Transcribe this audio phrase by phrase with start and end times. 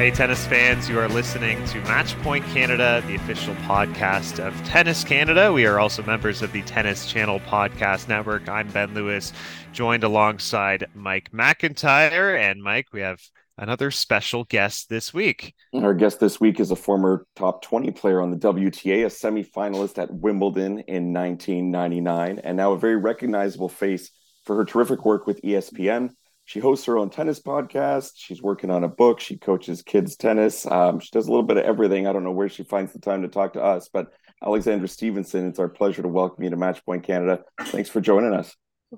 [0.00, 5.04] Hey, tennis fans, you are listening to Match Point Canada, the official podcast of Tennis
[5.04, 5.52] Canada.
[5.52, 8.48] We are also members of the Tennis Channel Podcast Network.
[8.48, 9.34] I'm Ben Lewis,
[9.74, 12.40] joined alongside Mike McIntyre.
[12.40, 13.20] And Mike, we have
[13.58, 15.52] another special guest this week.
[15.74, 19.98] Our guest this week is a former top 20 player on the WTA, a semifinalist
[19.98, 24.10] at Wimbledon in 1999, and now a very recognizable face
[24.44, 26.14] for her terrific work with ESPN
[26.50, 28.14] she hosts her own tennis podcast.
[28.16, 29.20] She's working on a book.
[29.20, 30.66] She coaches kids tennis.
[30.66, 32.08] Um, she does a little bit of everything.
[32.08, 34.08] I don't know where she finds the time to talk to us, but
[34.44, 37.44] Alexandra Stevenson, it's our pleasure to welcome you to Match Point Canada.
[37.66, 38.56] Thanks for joining us.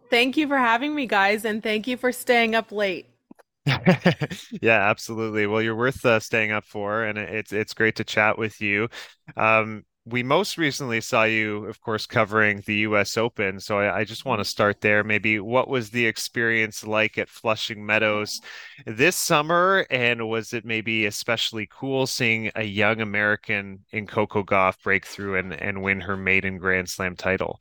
[0.08, 3.10] Thank you for having me, guys, and thank you for staying up late.
[3.66, 5.46] yeah, absolutely.
[5.46, 8.88] Well, you're worth uh, staying up for, and it's it's great to chat with you.
[9.36, 13.16] Um, we most recently saw you, of course, covering the U.S.
[13.16, 13.60] Open.
[13.60, 15.04] So I, I, just want to start there.
[15.04, 18.40] Maybe what was the experience like at Flushing Meadows
[18.84, 24.82] this summer, and was it maybe especially cool seeing a young American in Coco Gauff
[24.82, 27.60] break through and and win her maiden Grand Slam title?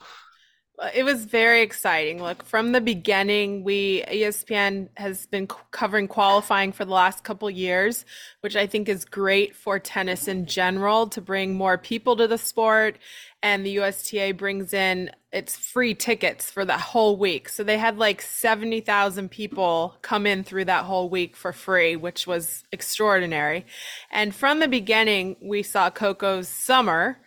[0.82, 2.22] Uh, it was very exciting.
[2.22, 8.04] Look, from the beginning, we ESPN has been covering qualifying for the last couple years,
[8.40, 12.40] which I think is great for tennis in general to bring more people to the
[12.40, 12.98] sport.
[13.44, 17.50] And the USTA brings in its free tickets for the whole week.
[17.50, 22.26] So they had like 70,000 people come in through that whole week for free, which
[22.26, 23.68] was extraordinary.
[24.10, 27.20] And from the beginning, we saw Coco's summer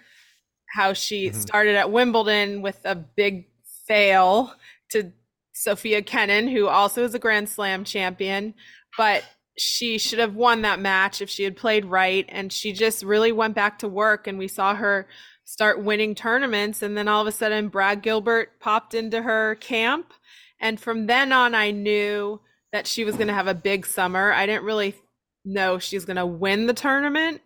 [0.74, 1.40] how she mm-hmm.
[1.40, 3.46] started at Wimbledon with a big
[3.86, 4.52] fail
[4.90, 5.12] to
[5.52, 8.54] Sofia Kenin, who also is a Grand Slam champion,
[8.98, 9.22] but
[9.56, 12.26] she should have won that match if she had played right.
[12.28, 15.06] And she just really went back to work, and we saw her
[15.44, 16.82] start winning tournaments.
[16.82, 20.12] And then all of a sudden, Brad Gilbert popped into her camp.
[20.58, 22.40] And from then on, I knew
[22.72, 24.32] that she was going to have a big summer.
[24.32, 24.96] I didn't really
[25.44, 27.42] know she's going to win the tournament,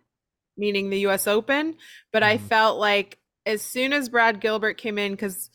[0.59, 1.77] meaning the US Open,
[2.13, 2.33] but mm-hmm.
[2.33, 5.51] I felt like as soon as Brad Gilbert came in, because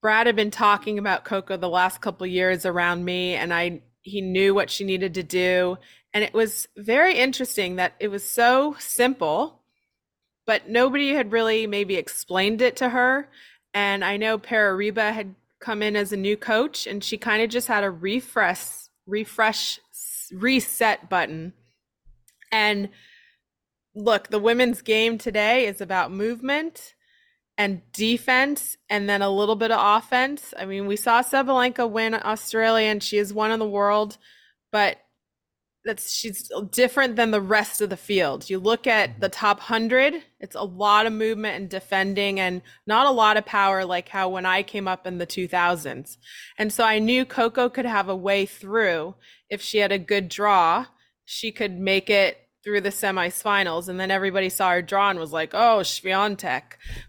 [0.00, 4.20] Brad had been talking about Coco the last couple years around me, and I he
[4.20, 5.78] knew what she needed to do,
[6.14, 9.62] and it was very interesting that it was so simple,
[10.46, 13.28] but nobody had really maybe explained it to her.
[13.74, 17.42] And I know Pere Riba had come in as a new coach, and she kind
[17.42, 18.64] of just had a refresh,
[19.06, 19.80] refresh,
[20.32, 21.52] reset button,
[22.50, 22.88] and
[23.96, 26.94] look, the women's game today is about movement
[27.58, 30.52] and defense and then a little bit of offense.
[30.56, 34.18] I mean, we saw Sabalenka win Australia and she is one in the world,
[34.70, 34.98] but
[35.86, 38.50] that's she's different than the rest of the field.
[38.50, 43.06] You look at the top 100, it's a lot of movement and defending and not
[43.06, 46.18] a lot of power like how when I came up in the 2000s.
[46.58, 49.14] And so I knew Coco could have a way through
[49.48, 50.86] if she had a good draw,
[51.24, 55.32] she could make it through the semifinals, and then everybody saw her draw and was
[55.32, 56.62] like, "Oh, Swiatek."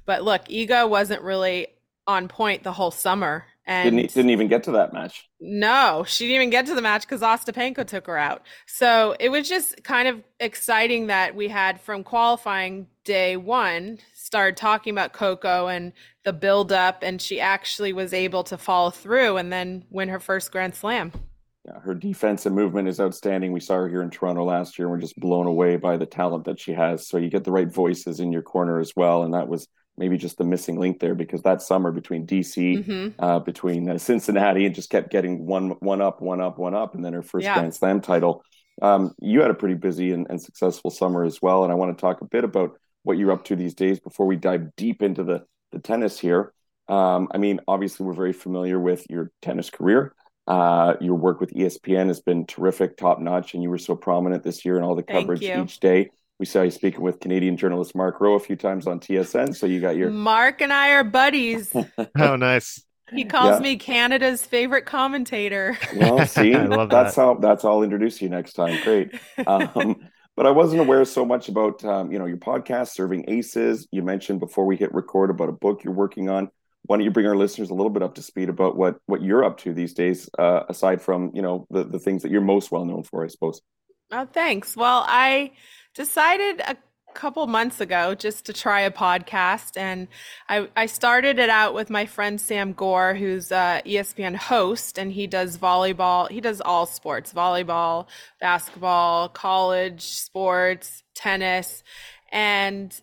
[0.06, 1.69] But look, Iga wasn't really
[2.06, 5.28] on point the whole summer, and didn't, didn't even get to that match.
[5.40, 8.44] No, she didn't even get to the match because Ostapenko took her out.
[8.67, 14.57] So it was just kind of exciting that we had from qualifying day one started
[14.57, 15.91] talking about Coco and
[16.23, 20.19] the build up, and she actually was able to follow through and then win her
[20.19, 21.12] first Grand Slam
[21.67, 23.51] yeah, her defensive movement is outstanding.
[23.51, 26.05] We saw her here in Toronto last year, and we're just blown away by the
[26.05, 27.07] talent that she has.
[27.07, 29.67] So you get the right voices in your corner as well, and that was
[29.97, 33.23] maybe just the missing link there because that summer between DC, mm-hmm.
[33.23, 36.95] uh, between uh, Cincinnati, and just kept getting one one up, one up, one up,
[36.95, 37.55] and then her first yeah.
[37.55, 38.44] Grand Slam title.
[38.81, 41.97] Um, you had a pretty busy and, and successful summer as well, and I want
[41.97, 45.01] to talk a bit about what you're up to these days before we dive deep
[45.01, 46.53] into the the tennis here.
[46.88, 50.13] Um, I mean, obviously, we're very familiar with your tennis career.
[50.47, 54.44] Uh, your work with ESPN has been terrific, top notch, and you were so prominent
[54.44, 56.09] this year in all the coverage each day.
[56.40, 59.55] We saw you speaking with Canadian journalist Mark Roe a few times on TSN.
[59.55, 61.76] So you got your Mark and I are buddies.
[62.20, 62.84] oh, nice.
[63.11, 63.59] He calls yeah.
[63.59, 65.78] me Canada's favorite commentator.
[65.96, 67.16] Well, see, that's that.
[67.16, 68.82] how that's how I'll introduce you next time.
[68.84, 69.16] Great.
[69.46, 73.88] Um, but I wasn't aware so much about um, you know your podcast, Serving Aces.
[73.91, 76.50] You mentioned before we hit record about a book you're working on
[76.87, 79.22] why don't you bring our listeners a little bit up to speed about what what
[79.22, 82.41] you're up to these days, uh, aside from you know the the things that you're
[82.41, 83.61] most well known for, I suppose.
[84.11, 84.75] Oh, thanks.
[84.78, 85.51] Well, I
[85.93, 86.78] decided a
[87.13, 90.07] couple months ago just to try a podcast, and
[90.47, 95.11] I I started it out with my friend Sam Gore, who's a ESPN host, and
[95.11, 96.29] he does volleyball.
[96.29, 98.07] He does all sports: volleyball,
[98.40, 101.83] basketball, college sports, tennis,
[102.31, 102.97] and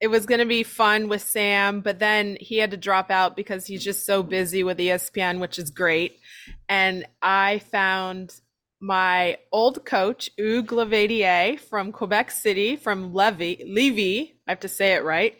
[0.00, 3.34] it was going to be fun with Sam, but then he had to drop out
[3.36, 6.20] because he's just so busy with ESPN, which is great.
[6.68, 8.40] And I found
[8.80, 14.94] my old coach, Hugues Lavadier from Quebec City, from Levy, Levy, I have to say
[14.94, 15.34] it right.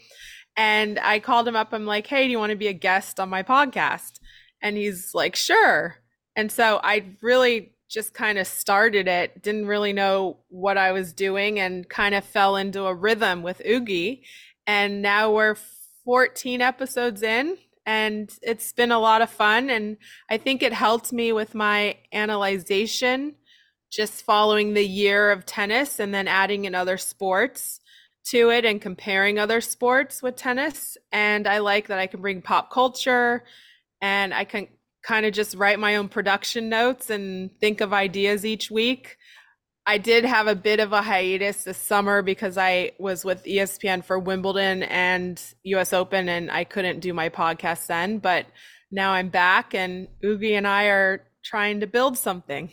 [0.56, 1.72] And I called him up.
[1.72, 4.18] I'm like, hey, do you want to be a guest on my podcast?
[4.60, 5.98] And he's like, sure.
[6.34, 11.12] And so I really just kind of started it, didn't really know what I was
[11.12, 14.24] doing, and kind of fell into a rhythm with Oogie.
[14.68, 15.56] And now we're
[16.04, 17.56] 14 episodes in,
[17.86, 19.70] and it's been a lot of fun.
[19.70, 19.96] And
[20.30, 23.36] I think it helped me with my analyzation,
[23.90, 27.80] just following the year of tennis and then adding in other sports
[28.26, 30.98] to it and comparing other sports with tennis.
[31.12, 33.44] And I like that I can bring pop culture
[34.02, 34.68] and I can
[35.02, 39.16] kind of just write my own production notes and think of ideas each week.
[39.88, 44.04] I did have a bit of a hiatus this summer because I was with ESPN
[44.04, 48.44] for Wimbledon and US Open and I couldn't do my podcast then, but
[48.90, 52.70] now I'm back and Oogie and I are trying to build something.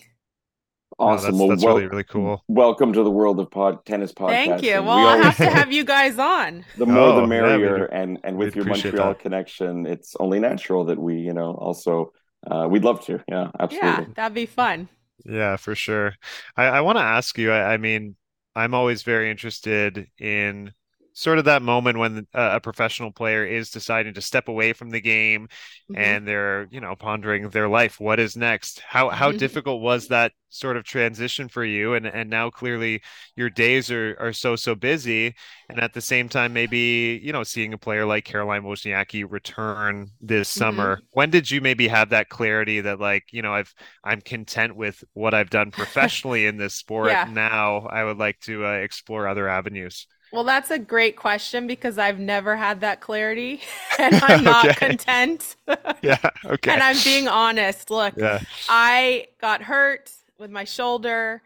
[0.99, 1.35] Awesome.
[1.35, 2.43] Oh, that's, that's well, really, really cool.
[2.49, 4.29] Welcome to the world of pod, tennis podcast.
[4.31, 4.83] Thank you.
[4.83, 6.65] Well, we I have to have you guys on.
[6.77, 7.87] The more oh, the merrier.
[7.89, 9.19] Yeah, and and with your Montreal that.
[9.19, 12.11] connection, it's only natural that we, you know, also
[12.45, 13.23] uh, we'd love to.
[13.29, 13.89] Yeah, absolutely.
[13.89, 14.89] Yeah, that'd be fun.
[15.23, 16.15] Yeah, for sure.
[16.55, 18.15] I, I want to ask you, I, I mean,
[18.55, 20.73] I'm always very interested in
[21.15, 24.99] sort of that moment when a professional player is deciding to step away from the
[24.99, 25.47] game
[25.89, 25.95] mm-hmm.
[25.95, 29.37] and they're you know pondering their life what is next how how mm-hmm.
[29.37, 33.01] difficult was that sort of transition for you and and now clearly
[33.37, 35.33] your days are are so so busy
[35.69, 40.09] and at the same time maybe you know seeing a player like Caroline Wozniacki return
[40.19, 40.59] this mm-hmm.
[40.59, 43.73] summer when did you maybe have that clarity that like you know I've
[44.03, 47.29] I'm content with what I've done professionally in this sport yeah.
[47.31, 51.97] now I would like to uh, explore other avenues well, that's a great question because
[51.97, 53.61] I've never had that clarity
[53.99, 54.87] and I'm not okay.
[54.87, 55.55] content.
[56.01, 56.29] yeah.
[56.43, 56.71] Okay.
[56.71, 57.89] and I'm being honest.
[57.89, 58.41] Look, yeah.
[58.67, 61.41] I got hurt with my shoulder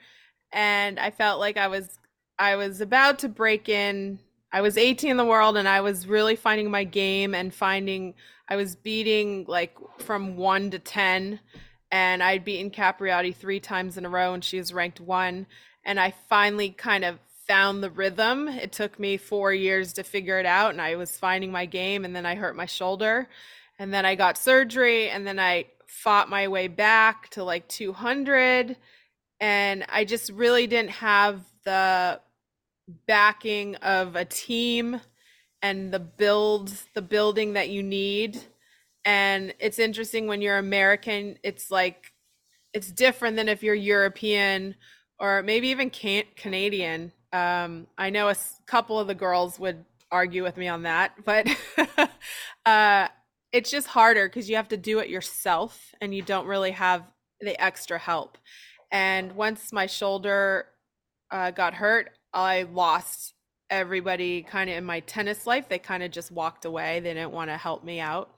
[0.52, 2.00] and I felt like I was
[2.40, 4.20] I was about to break in.
[4.52, 8.16] I was 18 in the world and I was really finding my game and finding
[8.48, 11.40] I was beating like from 1 to 10
[11.92, 15.46] and I'd beaten Capriati 3 times in a row and she was ranked 1
[15.86, 17.20] and I finally kind of
[17.50, 18.48] found the rhythm.
[18.48, 22.06] It took me four years to figure it out, and I was finding my game,
[22.06, 23.28] and then I hurt my shoulder,
[23.80, 28.78] and then I got surgery, and then I fought my way back to like 200,
[29.40, 32.22] and I just really didn't have the
[33.08, 35.02] backing of a team
[35.64, 38.40] and the build, the building that you need.
[39.06, 42.14] And it's interesting when you're American, it's like
[42.74, 44.76] it's different than if you're European
[45.20, 48.36] or maybe even can- Canadian um, I know a
[48.66, 51.48] couple of the girls would argue with me on that, but
[52.66, 53.08] uh,
[53.52, 57.04] it's just harder because you have to do it yourself and you don't really have
[57.42, 58.38] the extra help.
[58.92, 60.66] And once my shoulder
[61.32, 63.34] uh, got hurt, I lost
[63.70, 65.70] everybody kind of in my tennis life.
[65.70, 67.00] They kind of just walked away.
[67.00, 68.34] They didn't want to help me out.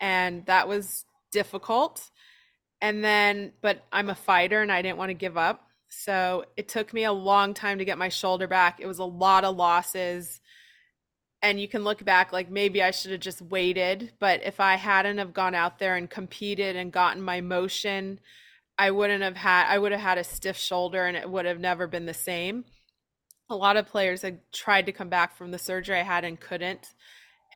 [0.00, 2.10] And that was difficult.
[2.80, 5.68] And then, but I'm a fighter and I didn't want to give up.
[5.96, 8.80] So it took me a long time to get my shoulder back.
[8.80, 10.40] It was a lot of losses.
[11.42, 14.76] And you can look back like maybe I should have just waited, but if I
[14.76, 18.18] hadn't have gone out there and competed and gotten my motion,
[18.78, 21.60] I wouldn't have had I would have had a stiff shoulder and it would have
[21.60, 22.64] never been the same.
[23.50, 26.40] A lot of players had tried to come back from the surgery I had and
[26.40, 26.94] couldn't.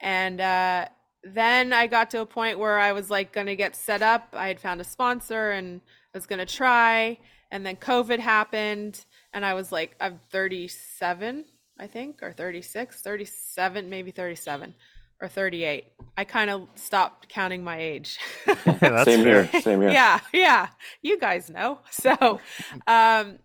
[0.03, 0.87] And uh,
[1.25, 4.29] then I got to a point where I was like going to get set up.
[4.33, 5.81] I had found a sponsor and
[6.15, 7.19] I was going to try
[7.51, 11.45] and then COVID happened, and I was like, I'm 37,
[11.79, 14.75] I think, or 36, 37, maybe 37
[15.21, 15.85] or 38.
[16.17, 18.19] I kind of stopped counting my age.
[19.05, 19.49] same here.
[19.61, 19.91] Same here.
[19.91, 20.21] Yeah.
[20.33, 20.69] Yeah.
[21.03, 21.81] You guys know.
[21.91, 22.41] So,
[22.87, 23.39] um,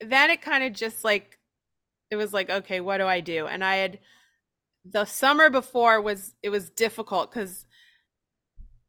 [0.00, 1.38] then it kind of just like,
[2.10, 3.46] it was like, okay, what do I do?
[3.46, 3.98] And I had,
[4.84, 7.65] the summer before was, it was difficult because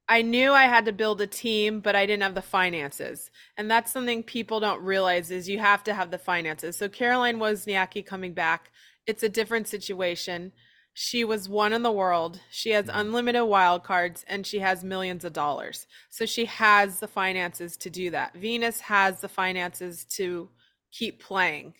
[0.09, 3.29] I knew I had to build a team, but I didn't have the finances.
[3.57, 6.77] And that's something people don't realize is you have to have the finances.
[6.77, 8.71] So Caroline Wozniacki coming back,
[9.05, 10.53] it's a different situation.
[10.93, 12.39] She was one in the world.
[12.49, 12.99] She has mm-hmm.
[12.99, 15.87] unlimited wild cards and she has millions of dollars.
[16.09, 18.33] So she has the finances to do that.
[18.33, 20.49] Venus has the finances to
[20.91, 21.73] keep playing.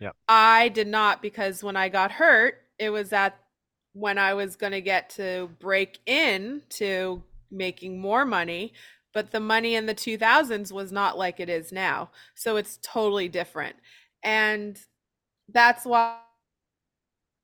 [0.00, 0.10] Yeah.
[0.28, 3.38] I did not because when I got hurt, it was at
[3.92, 8.72] when I was going to get to break in to making more money
[9.14, 13.28] but the money in the 2000s was not like it is now so it's totally
[13.28, 13.76] different
[14.22, 14.78] and
[15.52, 16.18] that's why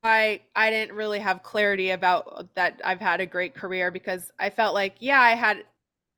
[0.02, 4.50] I I didn't really have clarity about that I've had a great career because I
[4.50, 5.64] felt like yeah I had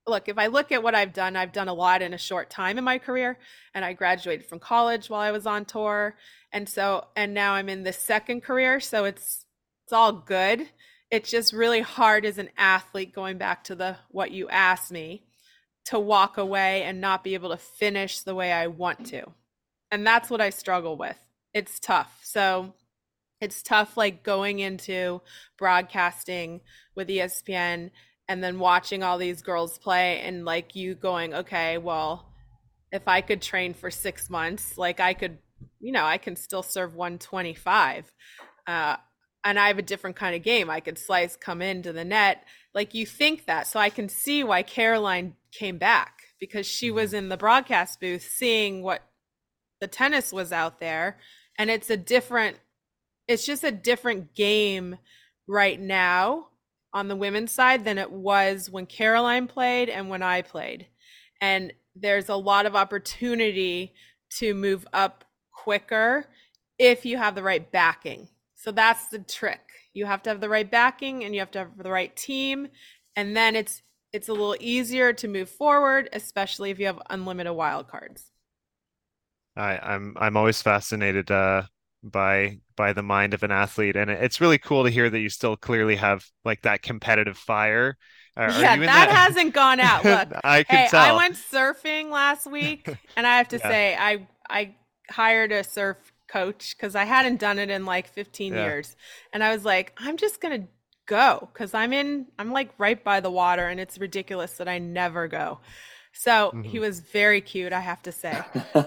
[0.09, 2.51] look, if I look at what I've done, I've done a lot in a short
[2.51, 3.39] time in my career.
[3.75, 6.17] And I graduated from college while I was on tour.
[6.53, 8.81] And so, and now I'm in the second career.
[8.81, 9.47] So it's,
[9.85, 10.69] it's all good.
[11.11, 15.23] It's just really hard as an athlete going back to the what you asked me
[15.87, 19.25] to walk away and not be able to finish the way I want to.
[19.91, 21.19] And that's what I struggle with.
[21.55, 22.21] It's tough.
[22.23, 22.75] So
[23.41, 25.21] it's tough like going into
[25.57, 26.61] broadcasting
[26.95, 27.91] with ESPN
[28.29, 32.33] and then watching all these girls play and like you going, okay, well,
[32.91, 35.39] if I could train for six months, like I could,
[35.81, 38.13] you know, I can still serve 125.
[38.67, 38.97] Uh,
[39.47, 40.69] and I have a different kind of game.
[40.69, 42.43] I could slice, come into the net.
[42.75, 43.69] Like you think that.
[43.69, 47.19] So I can see why Caroline came back because she was mm-hmm.
[47.19, 49.03] in the broadcast booth seeing what
[49.81, 51.19] the tennis was out there.
[51.57, 52.59] And it's a different,
[53.29, 54.99] it's just a different game
[55.47, 56.49] right now
[56.93, 60.89] on the women's side than it was when Caroline played and when I played.
[61.41, 63.95] And there's a lot of opportunity
[64.39, 66.27] to move up quicker
[66.81, 68.29] if you have the right backing.
[68.57, 69.61] So that's the trick.
[69.95, 72.69] You have to have the right backing and you have to have the right team
[73.15, 73.83] and then it's
[74.13, 78.31] it's a little easier to move forward, especially if you have unlimited wild cards.
[79.57, 81.63] I, I'm I'm always fascinated uh,
[82.03, 85.29] by by the mind of an athlete and it's really cool to hear that you
[85.29, 87.97] still clearly have like that competitive fire
[88.37, 91.35] are, yeah are that, that, hasn't gone out look i can hey, tell i went
[91.35, 92.87] surfing last week
[93.17, 93.69] and i have to yeah.
[93.69, 94.75] say i i
[95.11, 95.97] hired a surf
[96.29, 98.65] coach because i hadn't done it in like 15 yeah.
[98.65, 98.97] years
[99.33, 100.67] and i was like i'm just gonna
[101.07, 104.79] go because i'm in i'm like right by the water and it's ridiculous that i
[104.79, 105.61] never go
[106.19, 106.63] so mm-hmm.
[106.63, 108.43] he was very cute, I have to say.
[108.75, 108.87] a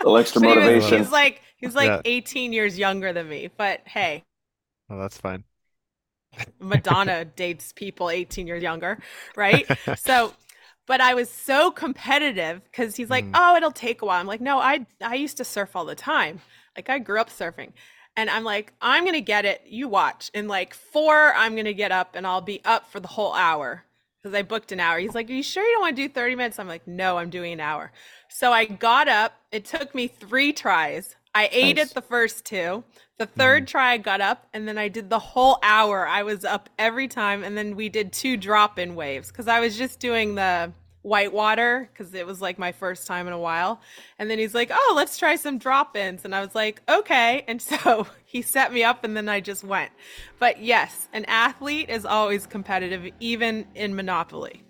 [0.00, 0.88] little extra motivation.
[0.88, 2.00] He was, he's like he's like yeah.
[2.04, 4.22] 18 years younger than me, but hey.
[4.88, 5.44] Well, that's fine.
[6.60, 8.98] Madonna dates people 18 years younger,
[9.36, 9.66] right?
[9.98, 10.32] so,
[10.92, 13.30] but I was so competitive because he's like, mm.
[13.32, 15.94] "Oh, it'll take a while." I'm like, "No, I I used to surf all the
[15.94, 16.42] time.
[16.76, 17.72] Like I grew up surfing."
[18.14, 19.62] And I'm like, I'm going to get it.
[19.64, 20.30] You watch.
[20.34, 23.32] In like four, I'm going to get up and I'll be up for the whole
[23.32, 23.84] hour
[24.22, 24.98] because I booked an hour.
[24.98, 26.58] He's like, Are you sure you don't want to do 30 minutes?
[26.58, 27.90] I'm like, No, I'm doing an hour.
[28.28, 29.40] So I got up.
[29.50, 31.16] It took me three tries.
[31.34, 31.92] I ate nice.
[31.92, 32.84] it the first two.
[33.16, 33.68] The third mm.
[33.68, 36.06] try, I got up, and then I did the whole hour.
[36.06, 39.60] I was up every time, and then we did two drop in waves because I
[39.60, 40.72] was just doing the
[41.02, 43.80] whitewater because it was like my first time in a while.
[44.18, 47.60] And then he's like, "Oh, let's try some drop-ins." And I was like, "Okay." And
[47.60, 49.90] so he set me up and then I just went.
[50.38, 54.62] But yes, an athlete is always competitive even in Monopoly.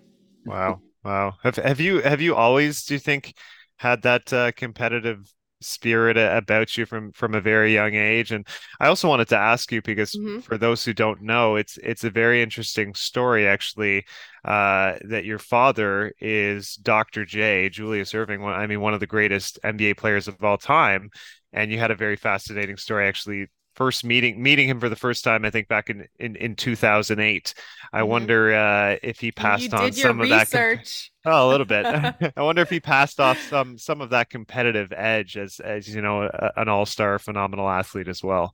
[0.45, 0.81] Wow.
[1.03, 1.35] Wow.
[1.43, 3.33] Have have you have you always do you think
[3.77, 5.31] had that uh, competitive
[5.63, 8.47] spirit about you from from a very young age and
[8.79, 10.39] i also wanted to ask you because mm-hmm.
[10.39, 14.05] for those who don't know it's it's a very interesting story actually
[14.45, 19.07] uh, that your father is dr j julius erving one i mean one of the
[19.07, 21.09] greatest nba players of all time
[21.53, 25.23] and you had a very fascinating story actually first meeting meeting him for the first
[25.23, 27.53] time i think back in in, in 2008
[27.91, 28.09] i mm-hmm.
[28.09, 31.11] wonder uh, if he passed on some of research.
[31.23, 31.85] that com- oh a little bit
[32.37, 36.01] i wonder if he passed off some some of that competitive edge as as you
[36.01, 38.53] know a, an all-star phenomenal athlete as well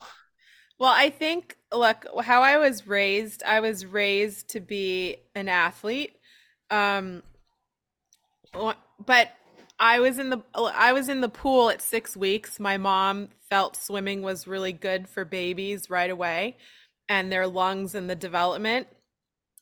[0.77, 6.15] well i think look how i was raised i was raised to be an athlete
[6.71, 7.21] um
[9.05, 9.29] but
[9.79, 12.59] I was in the I was in the pool at 6 weeks.
[12.59, 16.57] My mom felt swimming was really good for babies right away
[17.07, 18.87] and their lungs and the development.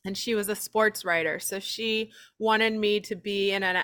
[0.05, 3.83] And she was a sports writer, so she wanted me to be in an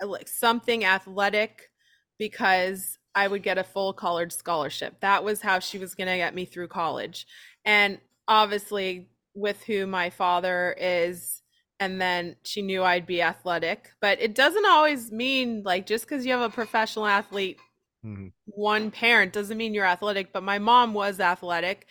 [0.00, 1.70] like something athletic
[2.18, 5.00] because I would get a full college scholarship.
[5.00, 7.26] That was how she was going to get me through college.
[7.64, 11.42] And obviously with who my father is
[11.80, 13.90] and then she knew I'd be athletic.
[14.00, 17.58] But it doesn't always mean like just because you have a professional athlete,
[18.04, 18.28] mm-hmm.
[18.46, 20.32] one parent doesn't mean you're athletic.
[20.32, 21.86] But my mom was athletic.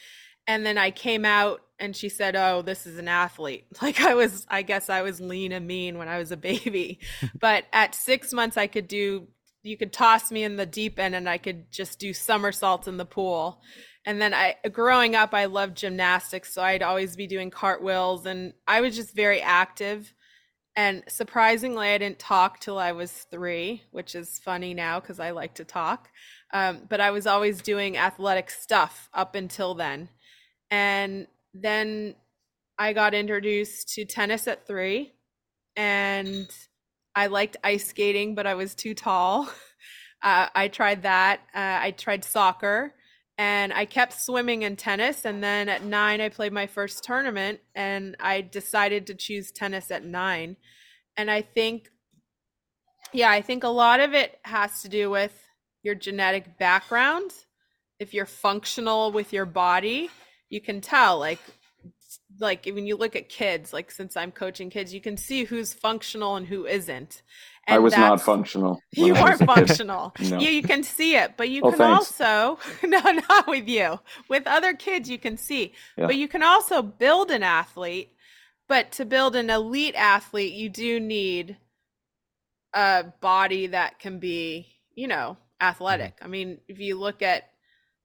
[0.48, 3.66] And then I came out and she said, Oh, this is an athlete.
[3.82, 7.00] Like I was, I guess I was lean and mean when I was a baby.
[7.40, 9.28] but at six months, I could do,
[9.64, 12.98] you could toss me in the deep end and I could just do somersaults in
[12.98, 13.62] the pool
[14.06, 18.54] and then I growing up I loved gymnastics, so I'd always be doing cartwheels and
[18.68, 20.14] I was just very active.
[20.76, 25.32] And surprisingly, I didn't talk till I was three, which is funny now because I
[25.32, 26.10] like to talk.
[26.52, 30.10] Um, but I was always doing athletic stuff up until then.
[30.72, 32.16] And then
[32.78, 35.14] I got introduced to tennis at three,
[35.76, 36.50] and
[37.16, 39.50] I liked ice skating, but I was too tall.
[40.26, 41.42] Uh, I tried that.
[41.54, 42.94] Uh, I tried soccer
[43.38, 45.26] and I kept swimming and tennis.
[45.26, 49.90] And then at nine, I played my first tournament and I decided to choose tennis
[49.92, 50.58] at nine.
[51.18, 51.90] And I think,
[53.12, 55.34] yeah, I think a lot of it has to do with
[55.82, 57.32] your genetic background.
[58.00, 60.10] If you're functional with your body,
[60.50, 61.40] you can tell like
[62.40, 65.74] like when you look at kids like since i'm coaching kids you can see who's
[65.74, 67.22] functional and who isn't
[67.68, 68.82] and I was not functional.
[68.92, 70.14] You weren't functional.
[70.20, 70.40] no.
[70.40, 72.22] You you can see it, but you oh, can thanks.
[72.22, 74.00] also no not with you.
[74.30, 75.74] With other kids you can see.
[75.98, 76.08] Yeah.
[76.08, 78.12] But you can also build an athlete.
[78.68, 81.58] But to build an elite athlete, you do need
[82.74, 86.16] a body that can be, you know, athletic.
[86.16, 86.26] Mm-hmm.
[86.26, 87.50] I mean, if you look at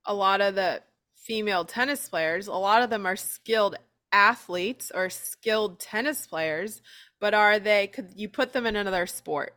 [0.05, 0.83] a lot of the
[1.17, 3.77] female tennis players, a lot of them are skilled
[4.13, 6.83] athletes or skilled tennis players,
[7.21, 9.55] but are they could you put them in another sport?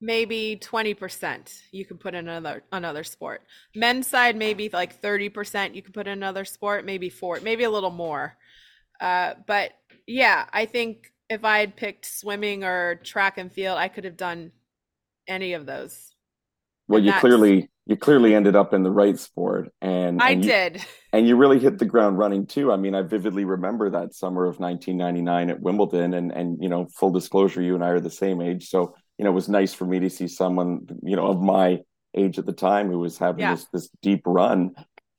[0.00, 3.42] Maybe 20% you can put in another another sport.
[3.74, 7.70] Men's side maybe like 30% you can put in another sport maybe four maybe a
[7.70, 8.36] little more.
[9.00, 9.72] Uh, but
[10.06, 14.16] yeah i think if i had picked swimming or track and field i could have
[14.16, 14.50] done
[15.28, 16.14] any of those.
[16.88, 20.44] Well and you clearly you clearly ended up in the right sport and i and
[20.44, 23.90] you, did and you really hit the ground running too i mean i vividly remember
[23.90, 27.88] that summer of 1999 at wimbledon and and you know full disclosure you and i
[27.88, 30.86] are the same age so you know it was nice for me to see someone
[31.02, 31.80] you know of my
[32.14, 33.54] age at the time who was having yeah.
[33.54, 34.72] this this deep run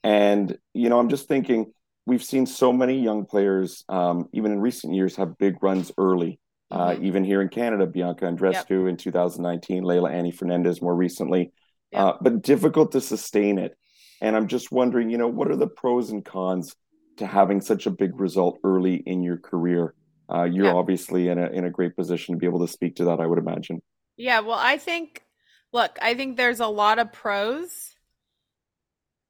[0.03, 1.71] and you know i'm just thinking
[2.05, 6.39] we've seen so many young players um, even in recent years have big runs early
[6.69, 7.05] uh, mm-hmm.
[7.05, 8.89] even here in canada bianca andrescu yep.
[8.89, 11.51] in 2019 leylah annie fernandez more recently
[11.93, 12.05] yeah.
[12.05, 13.77] uh, but difficult to sustain it.
[14.21, 16.75] And I'm just wondering, you know, what are the pros and cons
[17.17, 19.93] to having such a big result early in your career?
[20.33, 20.73] Uh, you're yeah.
[20.73, 23.19] obviously in a in a great position to be able to speak to that.
[23.19, 23.81] I would imagine.
[24.17, 25.23] Yeah, well, I think,
[25.71, 27.95] look, I think there's a lot of pros,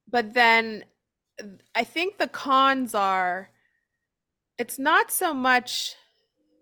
[0.10, 0.86] but then
[1.73, 3.49] I think the cons are,
[4.58, 5.95] it's not so much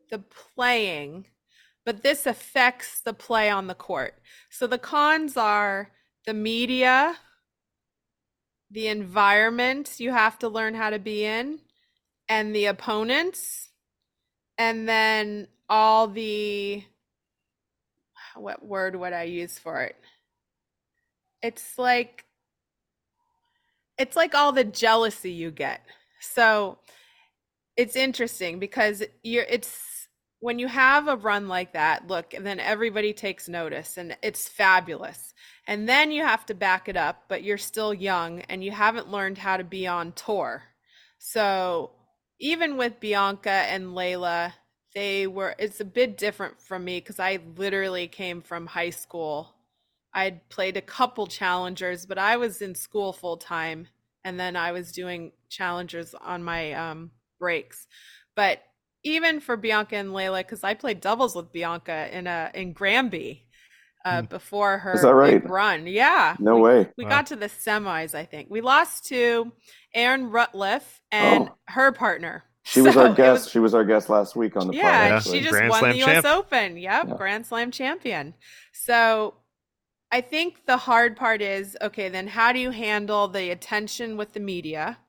[0.09, 0.19] the
[0.55, 1.27] playing
[1.85, 4.15] but this affects the play on the court.
[4.49, 5.91] So the cons are
[6.25, 7.17] the media,
[8.69, 11.59] the environment you have to learn how to be in,
[12.29, 13.69] and the opponents,
[14.57, 16.83] and then all the
[18.35, 19.95] what word would I use for it?
[21.41, 22.25] It's like
[23.97, 25.81] it's like all the jealousy you get.
[26.19, 26.79] So
[27.75, 29.90] it's interesting because you're it's
[30.41, 34.49] when you have a run like that, look, and then everybody takes notice and it's
[34.49, 35.35] fabulous.
[35.67, 39.11] And then you have to back it up, but you're still young and you haven't
[39.11, 40.63] learned how to be on tour.
[41.19, 41.91] So
[42.39, 44.53] even with Bianca and Leylah,
[44.95, 49.53] they were, it's a bit different from me because I literally came from high school.
[50.11, 53.87] I'd played a couple challengers, but I was in school full time
[54.23, 57.87] and then I was doing challengers on my um, breaks.
[58.35, 58.63] But
[59.03, 63.47] even for Bianca and Leylah, because I played doubles with Bianca in a in Granby
[64.05, 64.25] uh, hmm.
[64.27, 65.47] before her right?
[65.47, 65.87] run.
[65.87, 66.89] Yeah, no we, way.
[66.97, 67.09] We wow.
[67.09, 68.15] got to the semis.
[68.15, 69.51] I think we lost to
[69.93, 71.55] Erin Routliffe and oh.
[71.67, 72.43] her partner.
[72.63, 73.45] She so was our guest.
[73.45, 75.19] Was, she was our guest last week on the yeah.
[75.19, 75.31] Podcast.
[75.31, 76.25] She just Grand won Slam the U.S.
[76.25, 76.77] Open.
[76.77, 77.15] Yep, yeah.
[77.15, 78.35] Grand Slam champion.
[78.71, 79.35] So
[80.11, 82.09] I think the hard part is okay.
[82.09, 84.99] Then how do you handle the attention with the media?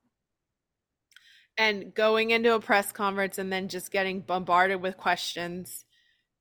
[1.58, 5.84] And going into a press conference and then just getting bombarded with questions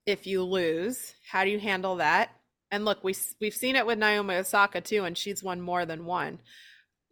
[0.06, 2.32] if you lose how do you handle that?
[2.72, 6.06] And look we we've seen it with Naomi Osaka too and she's won more than
[6.06, 6.40] one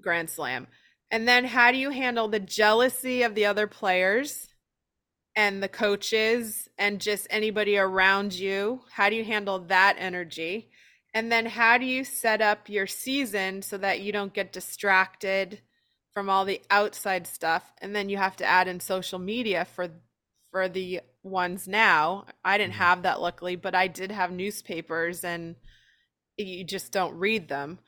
[0.02, 0.68] grand slam.
[1.12, 4.48] And then how do you handle the jealousy of the other players
[5.36, 8.82] and the coaches and just anybody around you?
[8.92, 10.70] How do you handle that energy?
[11.14, 15.62] And then how do you set up your season so that you don't get distracted
[16.14, 19.90] from all the outside stuff and then you have to add in social media for
[20.52, 22.82] for the ones now i didn't mm-hmm.
[22.82, 25.56] have that luckily but i did have newspapers and
[26.38, 27.80] you just don't read them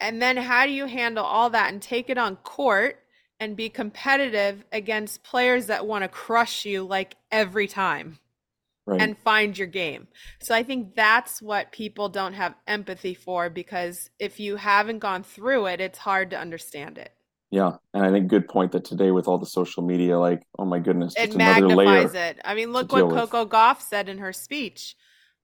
[0.00, 2.98] and then how do you handle all that and take it on court
[3.40, 8.18] and be competitive against players that want to crush you like every time
[8.86, 9.00] right.
[9.00, 10.08] and find your game.
[10.40, 15.22] So I think that's what people don't have empathy for because if you haven't gone
[15.22, 17.12] through it, it's hard to understand it.
[17.50, 20.64] Yeah, and I think good point that today with all the social media, like, oh
[20.64, 22.38] my goodness, it magnifies it.
[22.44, 23.52] I mean, look what Coco with.
[23.52, 24.96] Gauff said in her speech.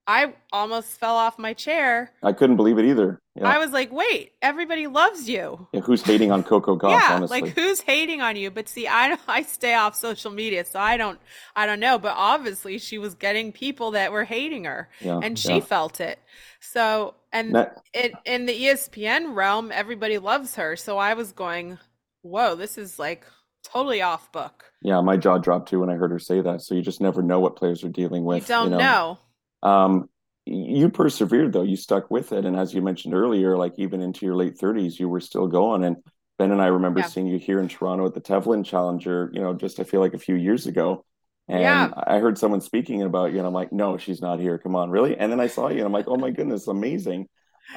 [0.08, 2.12] I almost fell off my chair.
[2.22, 3.20] I couldn't believe it either.
[3.34, 3.48] Yeah.
[3.48, 5.66] I was like, wait, everybody loves you.
[5.72, 6.92] Yeah, who's hating on Coco Gauff?
[6.92, 7.40] yeah, honestly?
[7.40, 8.52] like who's hating on you?
[8.52, 11.18] But see, I I stay off social media, so I don't
[11.56, 11.98] I don't know.
[11.98, 15.60] But obviously, she was getting people that were hating her, yeah, and she yeah.
[15.60, 16.20] felt it.
[16.60, 20.76] So, and that, it in the ESPN realm, everybody loves her.
[20.76, 21.78] So I was going,
[22.26, 23.24] whoa, this is like
[23.64, 24.72] totally off book.
[24.82, 26.62] Yeah, my jaw dropped too when I heard her say that.
[26.62, 28.42] So you just never know what players are dealing with.
[28.42, 29.18] You don't you know.
[29.62, 29.68] know.
[29.68, 30.10] Um,
[30.44, 31.62] you persevered though.
[31.62, 34.98] You stuck with it, and as you mentioned earlier, like even into your late thirties,
[35.00, 35.84] you were still going.
[35.84, 35.96] And
[36.38, 37.06] Ben and I remember yeah.
[37.06, 39.30] seeing you here in Toronto at the Tevlin Challenger.
[39.32, 41.04] You know, just I feel like a few years ago.
[41.48, 41.90] And yeah.
[41.96, 44.58] I heard someone speaking about you, and I'm like, no, she's not here.
[44.58, 45.16] Come on, really?
[45.16, 47.28] And then I saw you, and I'm like, oh my goodness, amazing.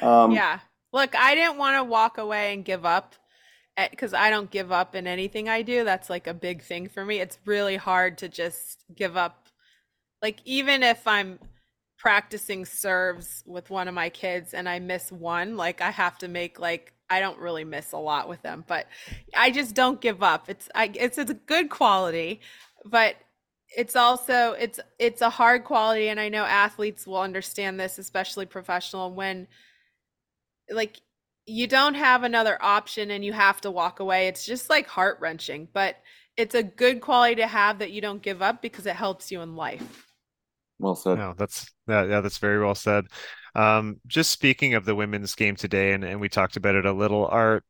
[0.02, 0.58] Um, yeah.
[0.92, 3.14] Look, I didn't want to walk away and give up
[3.80, 5.84] Eh, because I don't give up in anything I do.
[5.84, 7.18] That's like a big thing for me.
[7.20, 9.48] It's really hard to just give up.
[10.22, 11.38] Like, even if I'm
[11.98, 16.28] practicing serves with one of my kids and I miss one, like I have to
[16.28, 18.86] make like I don't really miss a lot with them, but
[19.36, 20.48] I just don't give up.
[20.48, 22.40] It's I it's it's a good quality,
[22.84, 23.16] but
[23.76, 28.46] it's also it's it's a hard quality and I know athletes will understand this, especially
[28.46, 29.46] professional when
[30.70, 31.00] like
[31.50, 34.28] you don't have another option and you have to walk away.
[34.28, 35.96] It's just like heart-wrenching, but
[36.36, 39.40] it's a good quality to have that you don't give up because it helps you
[39.40, 40.06] in life.
[40.78, 41.18] Well said.
[41.18, 43.04] No, that's yeah, yeah, that's very well said.
[43.54, 46.92] Um, just speaking of the women's game today, and, and we talked about it a
[46.92, 47.26] little.
[47.26, 47.62] Are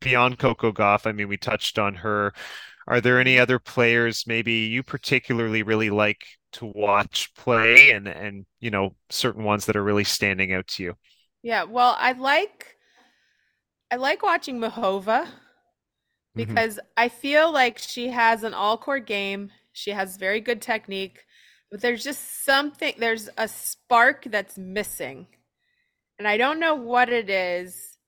[0.00, 1.06] beyond Coco Gauff?
[1.06, 2.32] I mean, we touched on her.
[2.88, 8.46] Are there any other players maybe you particularly really like to watch play, and and
[8.58, 10.94] you know certain ones that are really standing out to you?
[11.42, 12.75] Yeah, well, I like
[13.90, 15.28] I like watching Muchova mm-hmm.
[16.34, 16.86] because mm-hmm.
[16.96, 19.50] I feel like she has an all court game.
[19.72, 21.26] She has very good technique
[21.70, 25.26] but there's just something there's a spark that's missing
[26.18, 27.98] and i don't know what it is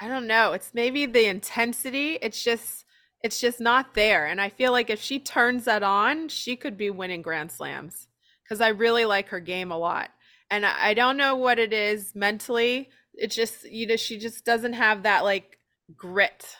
[0.00, 2.84] i don't know it's maybe the intensity it's just
[3.22, 6.76] it's just not there and i feel like if she turns that on she could
[6.76, 8.08] be winning grand slams
[8.42, 10.10] because i really like her game a lot
[10.52, 14.74] and I don't know what it is mentally it's just you know she just doesn't
[14.74, 15.58] have that like
[15.96, 16.56] grit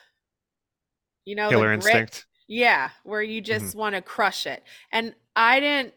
[1.24, 3.78] you know killer instinct yeah where you just mm-hmm.
[3.78, 4.62] want to crush it
[4.92, 5.94] and i didn't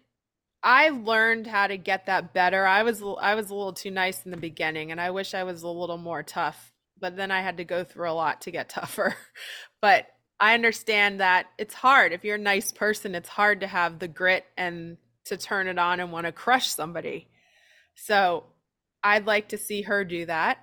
[0.66, 2.66] I learned how to get that better.
[2.66, 5.44] I was I was a little too nice in the beginning and I wish I
[5.44, 8.52] was a little more tough, but then I had to go through a lot to
[8.52, 9.16] get tougher.
[9.80, 10.08] but
[10.40, 12.14] I understand that it's hard.
[12.14, 15.78] If you're a nice person, it's hard to have the grit and to turn it
[15.78, 17.30] on and want to crush somebody.
[17.94, 18.46] So,
[19.06, 20.58] I'd like to see her do that.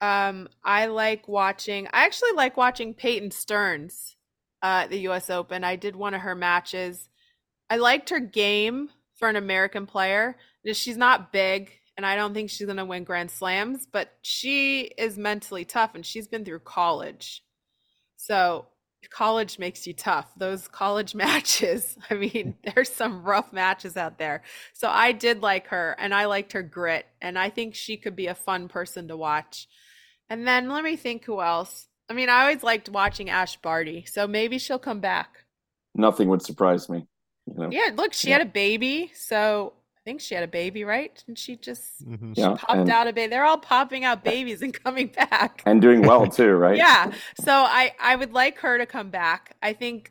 [0.00, 4.14] Um, I like watching I actually like watching Peyton Stearns
[4.62, 5.64] uh, at the US Open.
[5.64, 7.08] I did one of her matches.
[7.70, 10.36] I liked her game for an American player.
[10.72, 14.82] She's not big, and I don't think she's going to win Grand Slams, but she
[14.98, 17.42] is mentally tough, and she's been through college.
[18.16, 18.66] So
[19.10, 20.32] college makes you tough.
[20.36, 22.30] Those college matches, I mean,
[22.64, 22.74] mm.
[22.74, 24.42] there's some rough matches out there.
[24.72, 28.16] So I did like her, and I liked her grit, and I think she could
[28.16, 29.68] be a fun person to watch.
[30.28, 31.88] And then let me think who else.
[32.10, 35.44] I mean, I always liked watching Ash Barty, so maybe she'll come back.
[35.94, 37.06] Nothing would surprise me.
[37.46, 37.68] You know?
[37.70, 38.38] Yeah, look, she yeah.
[38.38, 39.74] had a baby, so
[40.08, 41.22] think she had a baby, right?
[41.28, 42.32] And she just mm-hmm.
[42.32, 43.28] she yeah, popped and, out a baby.
[43.28, 46.78] They're all popping out babies and coming back and doing well too, right?
[46.78, 47.12] yeah.
[47.38, 49.54] So I I would like her to come back.
[49.62, 50.10] I think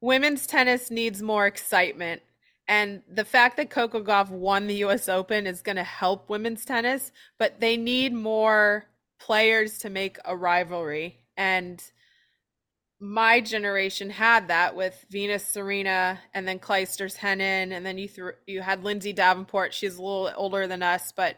[0.00, 2.22] women's tennis needs more excitement.
[2.68, 6.64] And the fact that Coco Gauff won the US Open is going to help women's
[6.64, 8.86] tennis, but they need more
[9.18, 11.18] players to make a rivalry.
[11.36, 11.82] And
[13.00, 18.32] my generation had that with Venus Serena and then Clijsters Henin and then you threw
[18.46, 19.74] you had Lindsay Davenport.
[19.74, 21.36] She's a little older than us but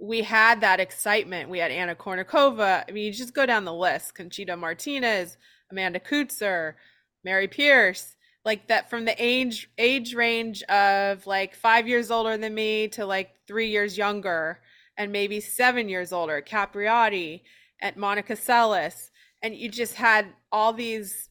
[0.00, 1.50] we had that excitement.
[1.50, 2.84] We had Anna Kournikova.
[2.88, 4.14] I mean you just go down the list.
[4.14, 5.36] Conchita Martinez
[5.70, 6.74] Amanda Coetzer
[7.22, 12.54] Mary Pierce like that from the age age range of like 5 years older than
[12.54, 14.60] me to like 3 years younger
[14.96, 16.40] and maybe 7 years older.
[16.40, 17.42] Capriati
[17.80, 19.10] and Monica Seles
[19.42, 21.28] and you just had all these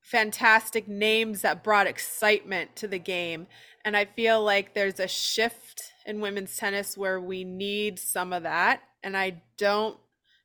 [0.00, 3.46] fantastic names that brought excitement to the game.
[3.84, 8.42] And I feel like there's a shift in women's tennis where we need some of
[8.42, 8.82] that.
[9.02, 9.98] And I don't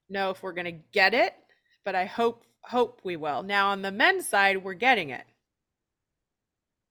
[0.09, 1.33] know if we're going to get it,
[1.83, 3.43] but I hope hope we will.
[3.43, 5.23] Now on the men's side, we're getting it.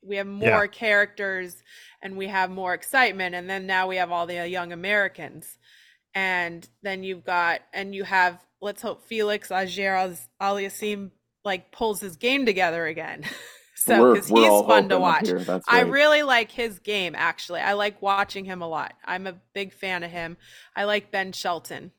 [0.03, 0.67] We have more yeah.
[0.67, 1.63] characters
[2.01, 5.59] and we have more excitement and then now we have all the young Americans.
[6.15, 11.11] And then you've got and you have let's hope Felix Auger Aliassime
[11.45, 13.25] like pulls his game together again.
[13.79, 15.29] So because he's fun to watch.
[15.29, 15.61] Right.
[15.69, 17.15] I really like his game.
[17.15, 18.95] Actually, I like watching him a lot.
[19.05, 20.39] I'm a big fan of him.
[20.75, 21.93] I like Ben Shelton.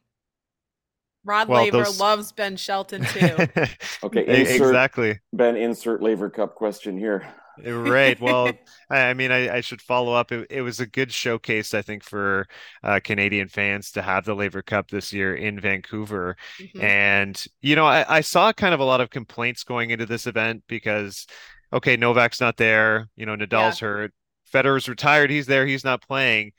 [1.23, 1.99] Rod well, Laver those...
[1.99, 3.27] loves Ben Shelton too.
[4.03, 5.19] okay, insert, exactly.
[5.33, 7.27] Ben, insert Laver Cup question here.
[7.65, 8.19] Right.
[8.27, 8.51] Well,
[8.89, 10.31] I mean, I, I, should follow up.
[10.31, 12.47] It, it, was a good showcase, I think, for
[12.83, 16.35] uh, Canadian fans to have the Laver Cup this year in Vancouver.
[16.59, 16.81] Mm-hmm.
[16.81, 20.27] And, you know, I, I, saw kind of a lot of complaints going into this
[20.27, 21.27] event because,
[21.71, 23.09] okay, Novak's not there.
[23.15, 23.87] You know, Nadal's yeah.
[23.87, 24.13] hurt.
[24.45, 25.29] Federer's retired.
[25.29, 25.65] He's there.
[25.65, 26.53] He's not playing.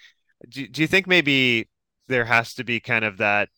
[0.49, 1.69] Do, do you think maybe
[2.09, 3.49] there has to be kind of that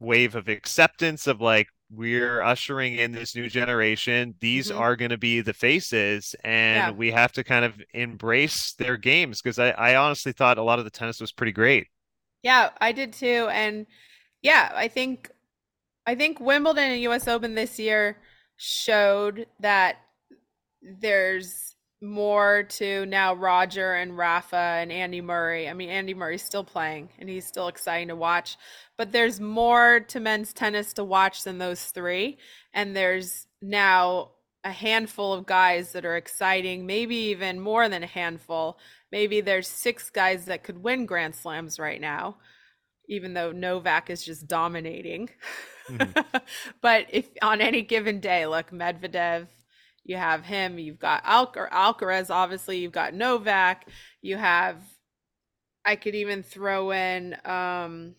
[0.00, 4.80] wave of acceptance of like we're ushering in this new generation these mm-hmm.
[4.80, 6.90] are going to be the faces and yeah.
[6.90, 10.78] we have to kind of embrace their games because I, I honestly thought a lot
[10.78, 11.86] of the tennis was pretty great
[12.42, 13.86] yeah i did too and
[14.42, 15.30] yeah i think
[16.06, 18.18] i think wimbledon and us open this year
[18.56, 19.96] showed that
[20.82, 25.68] there's more to now Roger and Rafa and Andy Murray.
[25.68, 28.56] I mean, Andy Murray's still playing and he's still exciting to watch,
[28.98, 32.38] but there's more to men's tennis to watch than those three.
[32.72, 34.32] And there's now
[34.64, 38.78] a handful of guys that are exciting, maybe even more than a handful.
[39.12, 42.36] Maybe there's six guys that could win Grand Slams right now,
[43.08, 45.30] even though Novak is just dominating.
[45.88, 46.38] Mm-hmm.
[46.80, 49.46] but if on any given day, look, Medvedev,
[50.04, 50.78] you have him.
[50.78, 52.78] You've got Alcar- Alcaraz, obviously.
[52.78, 53.86] You've got Novak.
[54.22, 54.76] You have.
[55.84, 57.36] I could even throw in.
[57.44, 58.14] um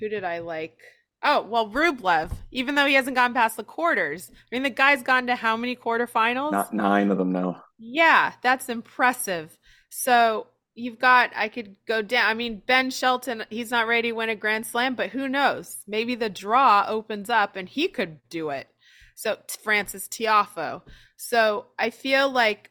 [0.00, 0.78] Who did I like?
[1.22, 2.32] Oh well, Rublev.
[2.50, 5.56] Even though he hasn't gone past the quarters, I mean, the guy's gone to how
[5.56, 6.52] many quarterfinals?
[6.52, 7.62] Not nine of them now.
[7.78, 9.56] Yeah, that's impressive.
[9.88, 12.28] So you've got I could go down.
[12.28, 15.84] I mean, Ben Shelton, he's not ready to win a Grand Slam, but who knows?
[15.86, 18.68] Maybe the draw opens up and he could do it.
[19.14, 20.82] So Francis Tiafoe.
[21.16, 22.70] So I feel like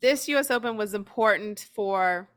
[0.00, 2.28] this US Open was important for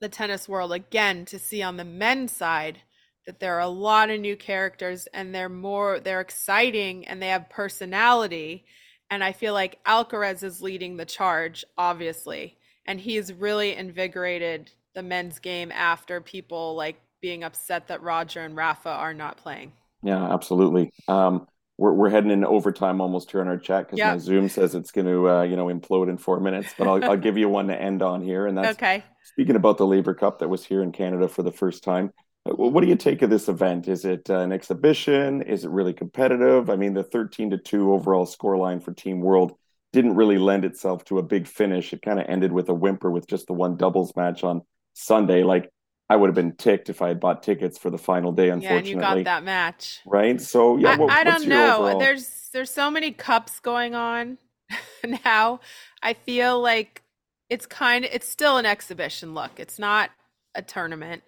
[0.00, 2.80] the tennis world again to see on the men's side
[3.26, 7.28] that there are a lot of new characters and they're more they're exciting and they
[7.28, 8.64] have personality
[9.10, 15.02] and I feel like Alcaraz is leading the charge obviously and he's really invigorated the
[15.02, 19.72] men's game after people like being upset that Roger and Rafa are not playing.
[20.02, 20.92] Yeah, absolutely.
[21.08, 21.46] Um,
[21.78, 24.14] we're, we're heading into overtime almost here on our chat because yep.
[24.14, 26.74] my Zoom says it's going to uh, you know implode in four minutes.
[26.76, 29.04] But I'll, I'll give you one to end on here, and that's okay.
[29.24, 32.12] Speaking about the Laver Cup that was here in Canada for the first time,
[32.48, 33.88] uh, what do you take of this event?
[33.88, 35.42] Is it uh, an exhibition?
[35.42, 36.70] Is it really competitive?
[36.70, 39.52] I mean, the thirteen to two overall scoreline for Team World
[39.92, 41.92] didn't really lend itself to a big finish.
[41.92, 44.62] It kind of ended with a whimper with just the one doubles match on
[44.94, 45.42] Sunday.
[45.42, 45.70] Like
[46.08, 48.50] I would have been ticked if I had bought tickets for the final day.
[48.50, 50.40] Unfortunately, yeah, you got that match, right?
[50.40, 51.78] So yeah, what, I don't know.
[51.78, 51.98] Overall...
[51.98, 54.38] There's there's so many cups going on
[55.24, 55.60] now.
[56.02, 57.02] I feel like
[57.50, 59.34] it's kind of it's still an exhibition.
[59.34, 60.10] Look, it's not
[60.54, 61.22] a tournament.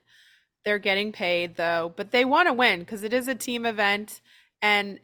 [0.64, 4.20] They're getting paid though, but they want to win because it is a team event,
[4.62, 5.00] and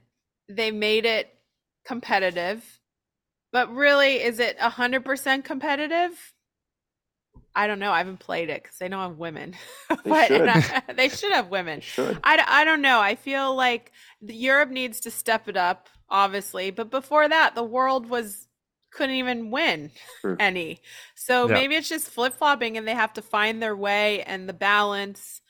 [0.48, 1.34] they made it
[1.84, 2.80] competitive.
[3.52, 6.33] But really, is it hundred percent competitive?
[7.56, 7.92] I don't know.
[7.92, 9.54] I haven't played it because they don't have women,
[9.88, 10.48] they but should.
[10.48, 11.80] I, they should have women.
[11.80, 12.18] Should.
[12.24, 13.00] I, I don't know.
[13.00, 16.70] I feel like Europe needs to step it up, obviously.
[16.70, 18.48] But before that, the world was
[18.92, 19.90] couldn't even win
[20.20, 20.36] True.
[20.40, 20.80] any.
[21.14, 21.54] So yeah.
[21.54, 25.40] maybe it's just flip flopping, and they have to find their way and the balance,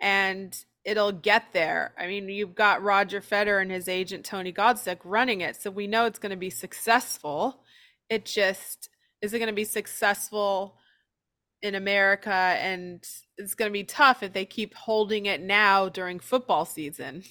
[0.00, 1.94] and it'll get there.
[1.98, 5.86] I mean, you've got Roger Federer and his agent Tony Godsick running it, so we
[5.86, 7.62] know it's going to be successful.
[8.08, 8.88] It just
[9.22, 10.76] is it going to be successful?
[11.64, 13.02] In America, and
[13.38, 17.24] it's going to be tough if they keep holding it now during football season.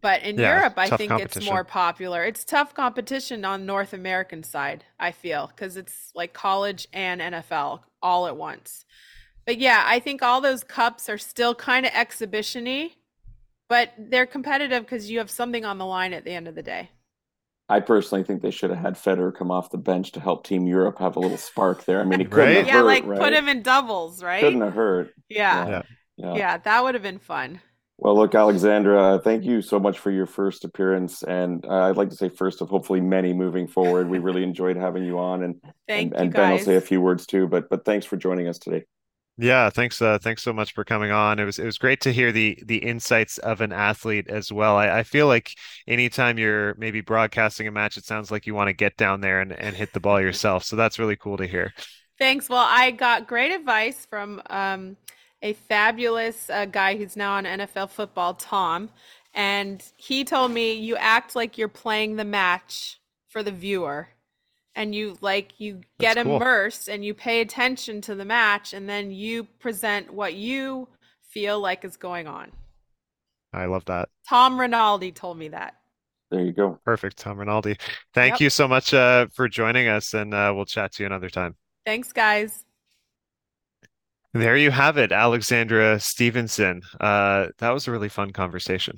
[0.00, 2.24] But in yeah, Europe, I think it's more popular.
[2.24, 7.82] It's tough competition on North American side, I feel, because it's like college and NFL
[8.02, 8.84] all at once.
[9.46, 12.96] But yeah, I think all those cups are still kind of exhibitiony,
[13.68, 16.62] but they're competitive because you have something on the line at the end of the
[16.64, 16.90] day.
[17.72, 20.66] I personally think they should have had Federer come off the bench to help Team
[20.66, 22.02] Europe have a little spark there.
[22.02, 22.56] I mean, he couldn't right?
[22.58, 23.18] have yeah, hurt, like right?
[23.18, 24.42] put him in doubles, right?
[24.42, 25.14] Couldn't have hurt.
[25.30, 25.68] Yeah.
[25.68, 25.82] Yeah,
[26.18, 26.34] yeah.
[26.34, 27.62] yeah that would have been fun.
[27.96, 32.10] Well, look, Alexandra, thank you so much for your first appearance, and uh, I'd like
[32.10, 34.10] to say first of hopefully many moving forward.
[34.10, 35.54] We really enjoyed having you on, and
[35.88, 37.48] and, and Ben will say a few words too.
[37.48, 38.84] But but thanks for joining us today.
[39.38, 40.00] Yeah, thanks.
[40.02, 41.38] Uh, thanks so much for coming on.
[41.38, 44.76] It was it was great to hear the the insights of an athlete as well.
[44.76, 45.52] I, I feel like
[45.88, 49.40] anytime you're maybe broadcasting a match, it sounds like you want to get down there
[49.40, 50.64] and, and hit the ball yourself.
[50.64, 51.72] So that's really cool to hear.
[52.18, 52.48] Thanks.
[52.48, 54.96] Well, I got great advice from um,
[55.40, 58.90] a fabulous uh, guy who's now on NFL football, Tom,
[59.32, 64.08] and he told me you act like you're playing the match for the viewer
[64.74, 66.36] and you like you get cool.
[66.36, 70.88] immersed and you pay attention to the match and then you present what you
[71.28, 72.52] feel like is going on.
[73.52, 74.08] I love that.
[74.28, 75.74] Tom Rinaldi told me that.
[76.30, 76.80] There you go.
[76.84, 77.76] Perfect, Tom Rinaldi.
[78.14, 78.40] Thank yep.
[78.40, 81.56] you so much uh, for joining us, and uh, we'll chat to you another time.
[81.84, 82.64] Thanks, guys.
[84.32, 86.80] There you have it, Alexandra Stevenson.
[86.98, 88.96] Uh, that was a really fun conversation.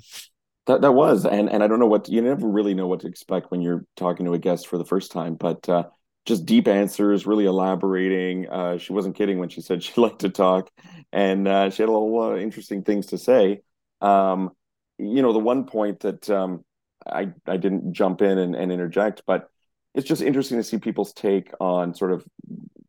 [0.67, 3.07] That that was, and and I don't know what you never really know what to
[3.07, 5.83] expect when you're talking to a guest for the first time, but uh,
[6.25, 8.49] just deep answers, really elaborating.
[8.49, 10.71] Uh, she wasn't kidding when she said she liked to talk,
[11.13, 13.61] and uh, she had a lot of interesting things to say.
[14.01, 14.51] Um,
[14.97, 16.63] you know, the one point that um,
[17.05, 19.49] I I didn't jump in and, and interject, but
[19.93, 22.25] it's just interesting to see people's take on sort of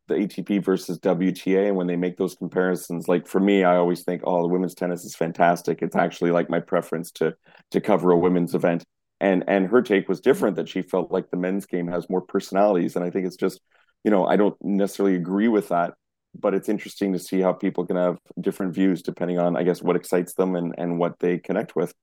[0.07, 4.03] the ATP versus WTA, and when they make those comparisons, like for me, I always
[4.03, 5.81] think, oh, the women's tennis is fantastic.
[5.81, 7.35] It's actually like my preference to
[7.71, 8.83] to cover a women's event.
[9.19, 12.21] And and her take was different that she felt like the men's game has more
[12.21, 13.61] personalities, and I think it's just,
[14.03, 15.93] you know, I don't necessarily agree with that,
[16.39, 19.81] but it's interesting to see how people can have different views depending on, I guess,
[19.81, 21.93] what excites them and and what they connect with.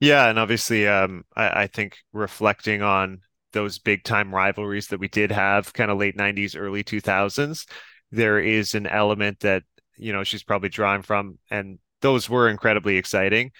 [0.00, 3.20] Yeah, and obviously, um, I, I think reflecting on
[3.56, 7.66] those big time rivalries that we did have kind of late 90s early 2000s
[8.10, 9.62] there is an element that
[9.96, 13.50] you know she's probably drawing from and those were incredibly exciting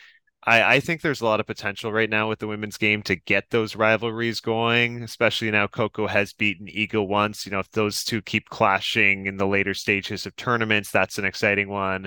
[0.46, 3.16] I, I think there's a lot of potential right now with the women's game to
[3.16, 7.44] get those rivalries going, especially now Coco has beaten Iga once.
[7.44, 11.24] You know, if those two keep clashing in the later stages of tournaments, that's an
[11.24, 12.06] exciting one.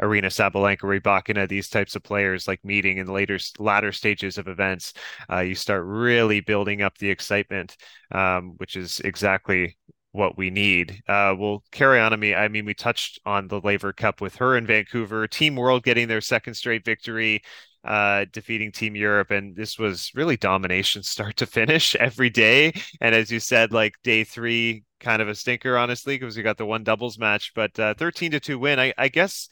[0.00, 4.48] Aryna Sabalenka, Rybakina, these types of players like meeting in the later latter stages of
[4.48, 4.92] events,
[5.32, 7.76] uh, you start really building up the excitement,
[8.12, 9.78] um, which is exactly
[10.12, 11.02] what we need.
[11.08, 12.12] Uh, we'll carry on.
[12.12, 15.26] I mean, I mean, we touched on the Laver Cup with her in Vancouver.
[15.26, 17.42] Team World getting their second straight victory
[17.84, 19.30] uh, defeating Team Europe.
[19.30, 22.72] And this was really domination start to finish every day.
[23.00, 26.58] And as you said, like day three, kind of a stinker, honestly, because we got
[26.58, 28.78] the one doubles match, but uh, 13 to 2 win.
[28.80, 29.48] I, I, guess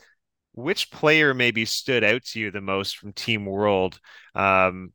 [0.53, 4.01] which player maybe stood out to you the most from Team World
[4.35, 4.93] um,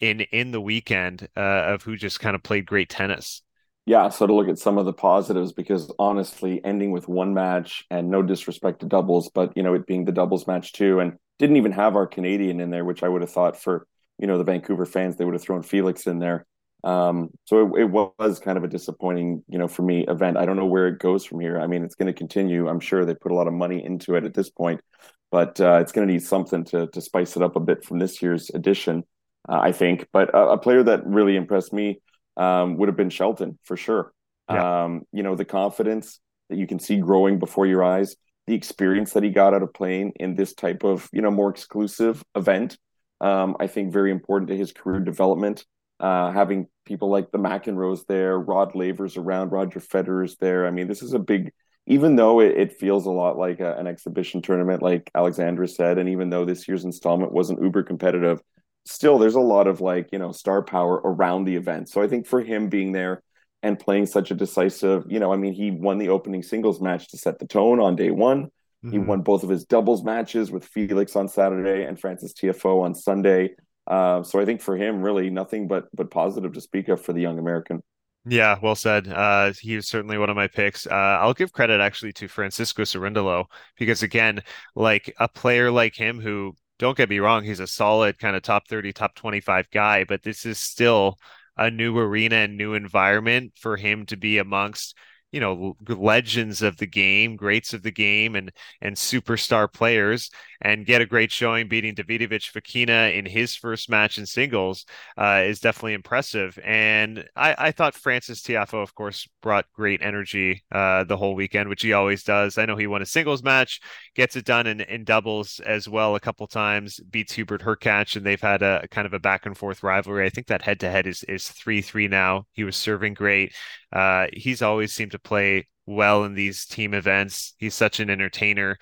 [0.00, 3.43] in in the weekend uh, of who just kind of played great tennis?
[3.86, 7.84] Yeah, so to look at some of the positives, because honestly, ending with one match
[7.90, 11.18] and no disrespect to doubles, but you know, it being the doubles match too, and
[11.38, 13.86] didn't even have our Canadian in there, which I would have thought for
[14.18, 16.46] you know the Vancouver fans they would have thrown Felix in there.
[16.82, 20.36] Um, so it, it, was kind of a disappointing, you know, for me event.
[20.36, 21.58] I don't know where it goes from here.
[21.58, 22.68] I mean, it's going to continue.
[22.68, 24.82] I'm sure they put a lot of money into it at this point,
[25.30, 27.98] but uh, it's going to need something to to spice it up a bit from
[27.98, 29.04] this year's edition,
[29.48, 30.08] uh, I think.
[30.12, 32.00] But a, a, player that really impressed me
[32.36, 34.12] um, would have been Shelton for sure.
[34.50, 34.84] Yeah.
[34.84, 36.20] Um, you know, the confidence
[36.50, 38.16] that you can see growing before your eyes
[38.46, 41.50] the experience that he got out of playing in this type of you know more
[41.50, 42.78] exclusive event.
[43.20, 45.64] Um, I think very important to his career development.
[46.00, 50.66] Uh, having people like the McEnroes there, Rod Lavers around, Roger Federer's there.
[50.66, 51.52] I mean, this is a big.
[51.86, 55.98] Even though it, it feels a lot like a, an exhibition tournament, like Alexandra said,
[55.98, 58.40] and even though this year's installment wasn't uber competitive,
[58.86, 61.88] still there's a lot of like you know star power around the event.
[61.88, 63.22] So I think for him being there
[63.62, 67.08] and playing such a decisive, you know, I mean, he won the opening singles match
[67.08, 68.44] to set the tone on day one.
[68.44, 68.90] Mm-hmm.
[68.90, 72.94] He won both of his doubles matches with Felix on Saturday and Francis Tiafoe on
[72.94, 73.54] Sunday.
[73.86, 77.12] Uh, so I think for him, really nothing but but positive to speak of for
[77.12, 77.82] the young American.
[78.26, 79.06] Yeah, well said.
[79.08, 80.86] Uh, he was certainly one of my picks.
[80.86, 83.44] Uh, I'll give credit actually to Francisco Cerundolo
[83.78, 84.42] because again,
[84.74, 88.42] like a player like him who don't get me wrong, he's a solid kind of
[88.42, 91.18] top 30, top 25 guy, but this is still
[91.56, 94.96] a new arena and new environment for him to be amongst
[95.34, 100.30] you know legends of the game, greats of the game, and and superstar players,
[100.62, 104.86] and get a great showing beating Davidovich Fokina in his first match in singles
[105.18, 106.56] uh, is definitely impressive.
[106.64, 111.68] And I, I thought Francis Tiafoe, of course, brought great energy uh, the whole weekend,
[111.68, 112.56] which he always does.
[112.56, 113.80] I know he won a singles match,
[114.14, 118.24] gets it done in, in doubles as well a couple times, beats Hubert Hurkacz, and
[118.24, 120.24] they've had a kind of a back and forth rivalry.
[120.24, 122.46] I think that head to head is is three three now.
[122.52, 123.52] He was serving great.
[123.94, 127.54] Uh, he's always seemed to play well in these team events.
[127.58, 128.76] He's such an entertainer.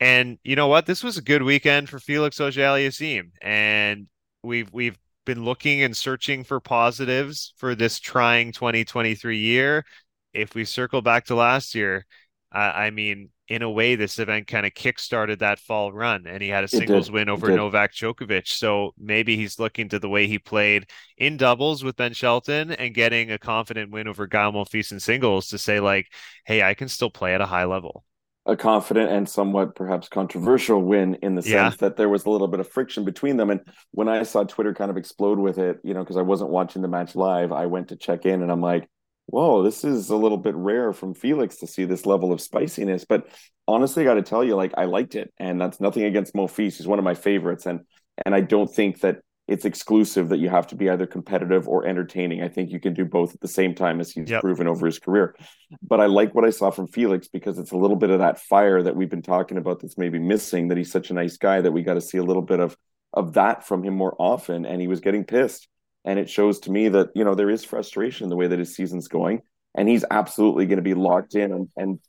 [0.00, 0.86] And you know what?
[0.86, 3.30] This was a good weekend for Felix Auger-Aliassime.
[3.40, 4.08] And
[4.42, 9.84] we've we've been looking and searching for positives for this trying 2023 year.
[10.32, 12.06] If we circle back to last year,
[12.50, 16.48] I mean, in a way, this event kind of kickstarted that fall run, and he
[16.48, 18.48] had a singles win over Novak Djokovic.
[18.48, 20.86] So maybe he's looking to the way he played
[21.16, 25.48] in doubles with Ben Shelton and getting a confident win over Gael Monfils in singles
[25.48, 26.06] to say, like,
[26.46, 28.04] hey, I can still play at a high level.
[28.46, 31.70] A confident and somewhat perhaps controversial win in the sense yeah.
[31.80, 33.50] that there was a little bit of friction between them.
[33.50, 36.48] And when I saw Twitter kind of explode with it, you know, because I wasn't
[36.48, 38.88] watching the match live, I went to check in and I'm like,
[39.28, 43.04] whoa, this is a little bit rare from Felix to see this level of spiciness.
[43.04, 43.28] But
[43.66, 46.76] honestly, I got to tell you, like I liked it, and that's nothing against Monfils.
[46.78, 47.80] He's one of my favorites, and
[48.24, 51.86] and I don't think that it's exclusive that you have to be either competitive or
[51.86, 52.42] entertaining.
[52.42, 54.40] I think you can do both at the same time, as he's yep.
[54.40, 55.36] proven over his career.
[55.82, 58.40] But I like what I saw from Felix because it's a little bit of that
[58.40, 60.68] fire that we've been talking about that's maybe missing.
[60.68, 62.76] That he's such a nice guy that we got to see a little bit of
[63.12, 65.68] of that from him more often, and he was getting pissed
[66.08, 68.58] and it shows to me that you know there is frustration in the way that
[68.58, 69.42] his season's going,
[69.76, 72.00] and he's absolutely going to be locked in and and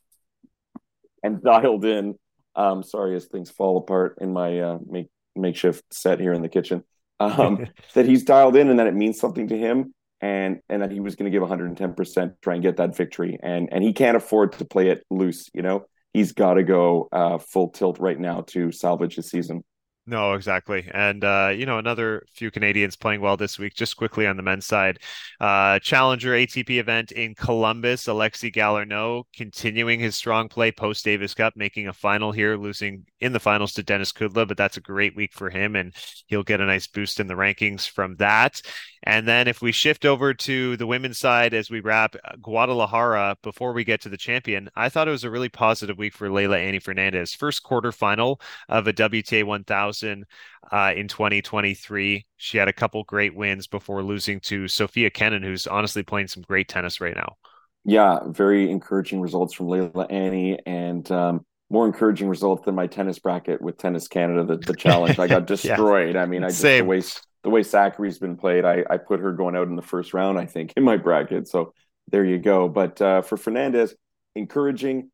[1.22, 2.14] and dialed in.
[2.56, 6.48] Um, sorry, as things fall apart in my uh, make, makeshift set here in the
[6.48, 6.82] kitchen,
[7.20, 10.90] um, that he's dialed in and that it means something to him, and and that
[10.90, 13.92] he was going to give 110 percent try and get that victory, and and he
[13.92, 15.50] can't afford to play it loose.
[15.52, 15.84] You know,
[16.14, 19.62] he's got to go uh, full tilt right now to salvage his season.
[20.10, 20.90] No, exactly.
[20.92, 24.42] And, uh, you know, another few Canadians playing well this week, just quickly on the
[24.42, 24.98] men's side.
[25.38, 31.54] Uh, Challenger ATP event in Columbus, Alexis Galarneau continuing his strong play post Davis Cup,
[31.54, 35.14] making a final here, losing in the finals to Denis Kudla, but that's a great
[35.14, 35.94] week for him, and
[36.26, 38.60] he'll get a nice boost in the rankings from that.
[39.02, 43.36] And then if we shift over to the women's side as we wrap uh, Guadalajara
[43.42, 46.28] before we get to the champion, I thought it was a really positive week for
[46.28, 47.32] Leylah Annie Fernandez.
[47.32, 52.26] First quarterfinal of a WTA 1000 uh, in 2023.
[52.36, 56.42] She had a couple great wins before losing to Sophia Kenin, who's honestly playing some
[56.42, 57.36] great tennis right now.
[57.84, 63.18] Yeah, very encouraging results from Leylah Annie and um, more encouraging results than my tennis
[63.18, 65.18] bracket with Tennis Canada, the, the challenge.
[65.18, 66.14] I got destroyed.
[66.14, 66.22] yeah.
[66.22, 66.84] I mean, I just Same.
[66.84, 67.02] the way
[67.42, 70.38] the way Sakkari's been played, I, I put her going out in the first round,
[70.38, 71.48] I think, in my bracket.
[71.48, 71.72] So
[72.10, 72.68] there you go.
[72.68, 73.94] But uh, for Fernandez,
[74.34, 75.10] encouraging,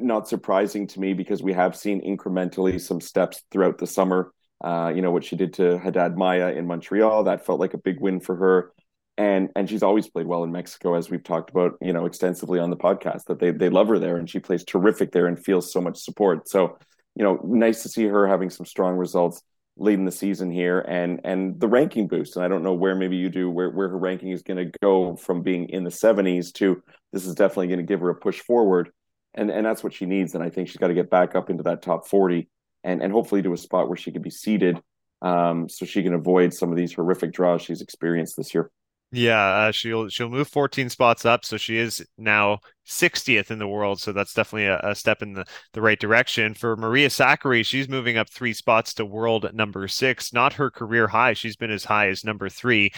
[0.00, 4.32] not surprising to me because we have seen incrementally some steps throughout the summer.
[4.62, 7.78] Uh, you know what she did to Haddad Maia in Montreal, that felt like a
[7.78, 8.72] big win for her.
[9.18, 12.58] And and she's always played well in Mexico, as we've talked about, you know, extensively
[12.58, 13.24] on the podcast.
[13.24, 15.98] That they they love her there, and she plays terrific there and feels so much
[15.98, 16.48] support.
[16.48, 16.78] So,
[17.14, 19.42] you know, nice to see her having some strong results
[19.78, 22.94] late in the season here and and the ranking boost and i don't know where
[22.94, 25.90] maybe you do where, where her ranking is going to go from being in the
[25.90, 26.82] 70s to
[27.12, 28.90] this is definitely going to give her a push forward
[29.36, 31.50] and and that's what she needs and i think she's got to get back up
[31.50, 32.48] into that top 40
[32.84, 34.80] and and hopefully to a spot where she can be seated
[35.22, 38.70] um, so she can avoid some of these horrific draws she's experienced this year
[39.12, 43.68] yeah, uh, she'll she'll move 14 spots up, so she is now 60th in the
[43.68, 44.00] world.
[44.00, 46.54] So that's definitely a, a, step in the, the right direction.
[46.54, 50.32] For Maria Sakkari, she's moving up three spots to world number six.
[50.32, 52.92] Not her career high; she's been as high as number three.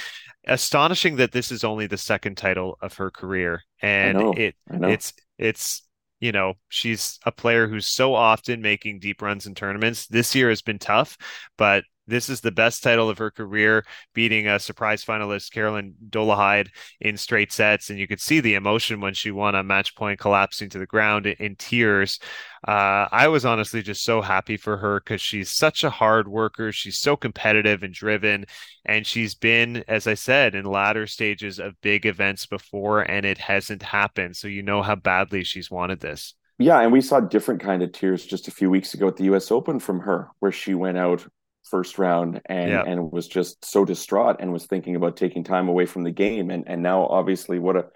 [0.46, 5.82] Astonishing that this is only the second title of her career, and it it's it's
[6.20, 10.06] you know she's a player who's so often making deep runs in tournaments.
[10.06, 11.16] This year has been tough,
[11.56, 13.84] but this is the best title of her career,
[14.14, 19.00] beating a surprise finalist Caroline Dolehide in straight sets, and you could see the emotion
[19.00, 22.18] when she won a match point, collapsing to the ground in tears.
[22.66, 26.72] Uh, I was honestly just so happy for her because she's such a hard worker.
[26.72, 28.46] She's so competitive and driven,
[28.84, 33.38] and she's been, as I said, in latter stages of big events before, and it
[33.38, 34.36] hasn't happened.
[34.36, 36.34] So you know how badly she's wanted this.
[36.58, 39.24] Yeah, and we saw different kind of tears just a few weeks ago at the
[39.24, 39.52] U.S.
[39.52, 41.24] Open from her, where she went out
[41.68, 42.82] first round and yeah.
[42.86, 46.50] and was just so distraught and was thinking about taking time away from the game.
[46.50, 47.86] And and now obviously what a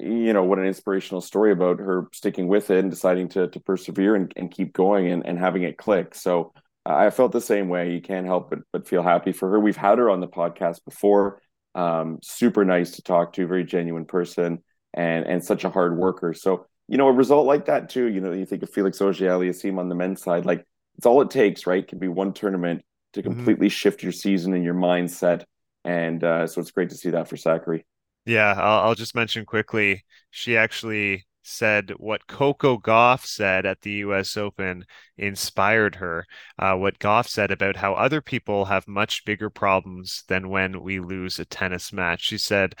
[0.00, 3.60] you know what an inspirational story about her sticking with it and deciding to to
[3.60, 6.14] persevere and, and keep going and, and having it click.
[6.14, 6.52] So
[6.86, 7.92] i felt the same way.
[7.92, 9.60] You can't help but but feel happy for her.
[9.60, 11.40] We've had her on the podcast before.
[11.74, 14.62] Um, super nice to talk to very genuine person
[14.92, 16.34] and and such a hard worker.
[16.34, 19.78] So you know a result like that too you know you think of felix auger-aliassime
[19.78, 21.82] on the men's side like it's all it takes right?
[21.82, 22.84] It can be one tournament
[23.14, 23.30] to mm-hmm.
[23.30, 23.72] completely mm-hmm.
[23.72, 25.44] shift your season and your mindset.
[25.84, 27.82] And uh, so it's great to see that for Sakkari.
[28.24, 30.04] Yeah, I'll, I'll just mention quickly.
[30.30, 34.36] She actually said what Coco Gauff said at the U.S.
[34.36, 34.84] Open
[35.18, 36.26] inspired her.
[36.58, 41.00] Uh, what Gauff said about how other people have much bigger problems than when we
[41.00, 42.22] lose a tennis match.
[42.22, 42.74] She said,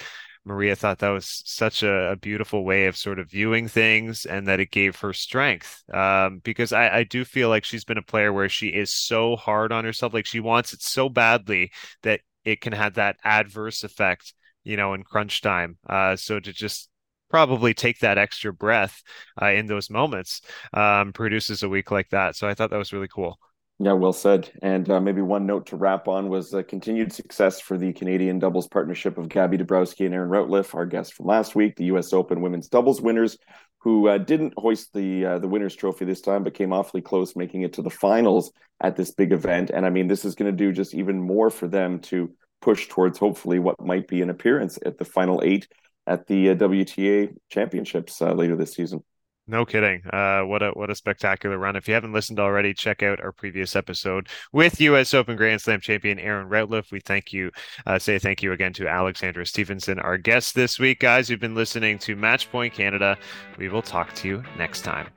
[0.44, 4.46] Maria thought that was such a, a, beautiful way of sort of viewing things and
[4.46, 5.82] that it gave her strength.
[5.92, 9.36] Um, because I, I do feel like she's been a player where she is so
[9.36, 10.12] hard on herself.
[10.12, 11.72] Like she wants it so badly
[12.02, 14.34] that it can have that adverse effect,
[14.64, 15.78] you know, in crunch time.
[15.88, 16.90] Uh, so to just
[17.30, 19.02] probably take that extra breath
[19.40, 20.42] uh, in those moments
[20.74, 22.36] um, produces a week like that.
[22.36, 23.38] So I thought that was really cool.
[23.80, 24.50] Yeah, well said.
[24.62, 28.38] And uh, maybe one note to wrap on was uh, continued success for the Canadian
[28.38, 32.12] doubles partnership of Gabby Dabrowski and Erin Routliffe, our guest from last week, the U.S.
[32.12, 33.36] Open women's doubles winners,
[33.78, 37.34] who uh, didn't hoist the uh, the winners' trophy this time, but came awfully close,
[37.34, 39.70] making it to the finals at this big event.
[39.70, 42.86] And I mean, this is going to do just even more for them to push
[42.86, 45.66] towards hopefully what might be an appearance at the final eight
[46.06, 49.02] at the uh, WTA Championships uh, later this season.
[49.46, 50.02] No kidding.
[50.06, 51.76] Uh, what a what a spectacular run!
[51.76, 55.12] If you haven't listened already, check out our previous episode with U.S.
[55.12, 56.90] Open Grand Slam champion Erin Routliffe.
[56.90, 57.50] We thank you,
[57.84, 61.28] uh, say thank you again to Alexandra Stevenson, our guest this week, guys.
[61.28, 63.18] You've been listening to Match Point Canada.
[63.58, 65.08] We will talk to you next time.